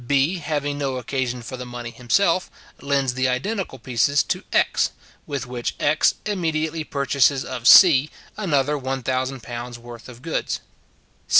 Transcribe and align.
B 0.07 0.39
having 0.39 0.79
no 0.79 0.97
occasion 0.97 1.43
for 1.43 1.57
the 1.57 1.65
money 1.67 1.91
himself, 1.91 2.49
lends 2.79 3.13
the 3.13 3.27
identical 3.27 3.77
pieces 3.77 4.23
to 4.23 4.43
X, 4.51 4.93
with 5.27 5.45
which 5.45 5.75
X 5.79 6.15
immediately 6.25 6.83
purchases 6.83 7.45
of 7.45 7.67
C 7.67 8.09
another 8.35 8.79
£1000 8.79 9.77
worth 9.77 10.09
of 10.09 10.23
goods. 10.23 10.59